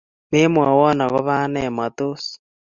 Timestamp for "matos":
1.77-2.23